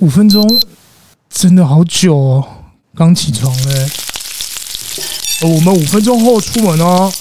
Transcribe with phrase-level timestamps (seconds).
[0.00, 0.42] 五分钟
[1.28, 2.48] 真的好久哦，
[2.96, 3.90] 刚起床嘞。
[5.42, 7.12] 我们五分钟后出门哦。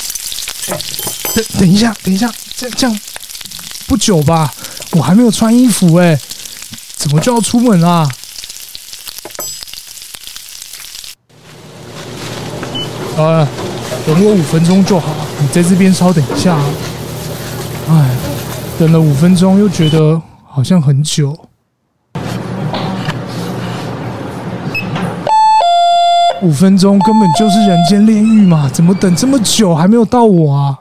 [1.35, 2.99] 等等一下，等一下，这样这样
[3.85, 4.53] 不久吧？
[4.91, 6.17] 我还没有穿衣服哎，
[6.95, 8.09] 怎么就要出门啦？
[13.17, 13.45] 呃，
[14.05, 16.57] 等我五分钟就好，你在这边稍等一下。
[17.89, 18.15] 哎，
[18.79, 21.37] 等了五分钟，又觉得好像很久。
[26.41, 30.79] 五分钟根本就是人间炼狱嘛，怎么等这么久还没有到我啊？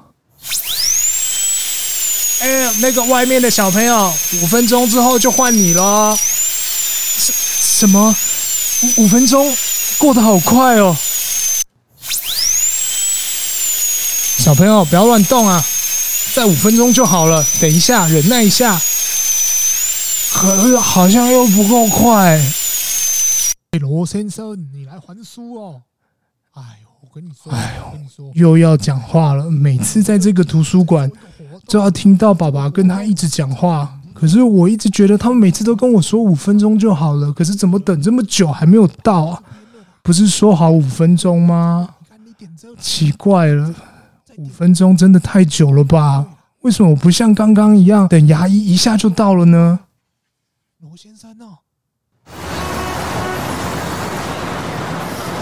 [2.40, 4.12] 哎，那个外面的小朋友，
[4.42, 6.16] 五分钟之后就换你了。
[6.16, 7.32] 什
[7.80, 8.14] 什么？
[8.96, 9.52] 五五分钟
[9.98, 10.96] 过得好快哦！
[14.38, 15.64] 小朋友不要乱动啊，
[16.34, 18.80] 再五分钟就好了，等一下，忍耐一下。
[20.32, 22.40] 可是好像又不够快。
[23.78, 25.82] 罗先生，你来还书哦！
[26.52, 29.50] 哎呦，我跟你说，哎呦，又要讲话了。
[29.50, 31.10] 每次在这个图书馆，
[31.66, 33.94] 就要听到爸爸跟他一直讲话。
[34.12, 39.42] 可是我一直觉得他们每次都跟我说五分钟就好了，可是怎么等这么久还没有到啊？
[40.02, 41.88] 不是说好五分钟吗？
[42.80, 43.74] 奇怪了，
[44.36, 46.26] 五分钟真的太久了吧？
[46.62, 49.78] 为什么我不像刚刚一样，等牙医一下就到了呢？
[50.80, 51.58] 罗先生哦。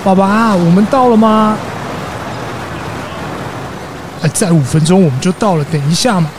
[0.07, 1.57] 爸爸，我们到了吗？
[4.23, 6.31] 哎，再五分钟我们就到了，等一下嘛。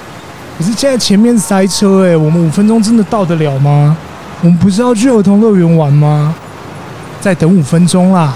[0.57, 3.97] 可是现在前面塞车哎，我们五分钟真的到得了吗？
[4.41, 6.33] 我们不是要去儿童乐园玩吗？
[7.19, 8.35] 再等五分钟啦！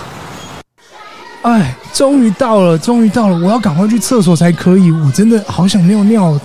[1.44, 3.38] 哎，终于到了，终于到了！
[3.38, 6.38] 我要赶快去厕所才可以，我真的好想尿尿。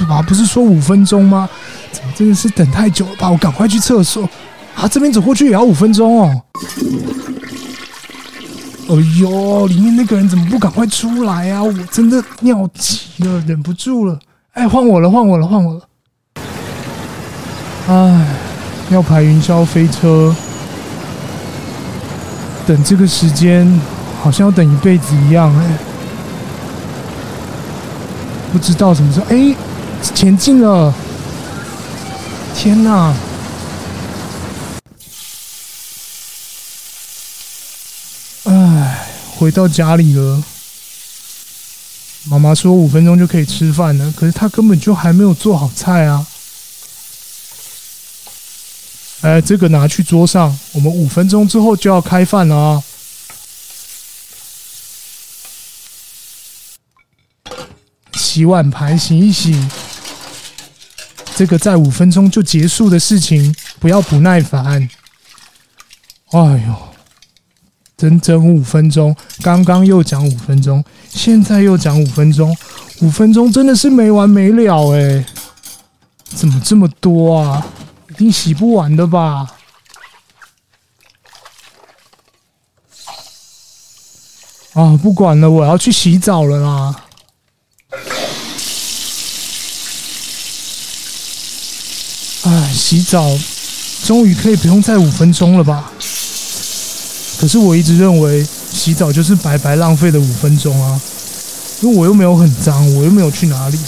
[0.00, 1.48] 爸爸不是说五分钟吗？
[1.92, 3.30] 怎么真的是等太久了吧？
[3.30, 4.28] 我赶快去厕所。
[4.74, 6.42] 啊，这边走过去也要五分钟哦。
[8.88, 11.62] 哎呦，里面那个人怎么不赶快出来啊？
[11.62, 14.18] 我真的尿急了，忍不住了。
[14.52, 15.80] 哎，换我了，换我了，换我了。
[17.88, 18.26] 哎，
[18.90, 20.34] 要排云霄飞车，
[22.66, 23.70] 等这个时间
[24.22, 25.78] 好像要等一辈子一样哎。
[28.50, 29.54] 不知道什么时候，哎，
[30.02, 30.94] 前进了。
[32.54, 33.12] 天哪！
[39.38, 40.42] 回到家里了，
[42.24, 46.26] 妈妈说五分钟就可以吃饭了，可是她根本就还没有做好菜啊！
[49.20, 52.82] 哎，这个拿去桌上，我们五分钟之后就要开饭了啊！
[58.14, 59.56] 洗碗盘洗一洗，
[61.36, 64.90] 这个在五分钟就结束的事情，不要不耐烦。
[66.32, 66.87] 哎呦！
[67.98, 72.56] 整整五分钟，刚刚又讲五分钟，现在又讲五分钟，
[73.00, 75.26] 五分钟真的是没完没了哎！
[76.26, 77.66] 怎么这么多啊？
[78.10, 79.48] 一定洗不完的吧？
[84.74, 87.02] 啊，不管了，我要去洗澡了啦！
[92.44, 93.26] 哎，洗澡
[94.04, 95.92] 终于可以不用再五分钟了吧？
[97.40, 101.00] 可是我一直认为洗澡就是白白浪费的五分钟啊，
[101.82, 103.78] 因为我又没有很脏，我又没有去哪里。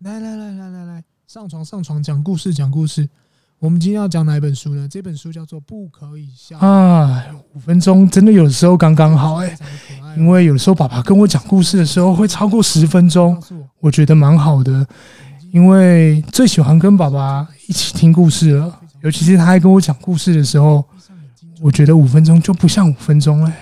[0.00, 3.08] 来来来来来来，上床上床，讲故事讲故事。
[3.58, 4.88] 我们今天要讲哪一本书呢？
[4.90, 7.24] 这本书叫做《不可以笑》啊，
[7.54, 9.56] 五分钟真的有的时候刚刚好哎，
[10.16, 13.40] 因为有的时候爸爸跟我讲故事的时候会超过十分钟，
[13.82, 14.86] 我觉得蛮好的，
[15.50, 20.84] 因为最喜欢跟爸爸一起听故事了，尤其是他还跟我讲故事的时候，
[21.60, 23.52] 我觉得五分钟就不像五分钟嘞。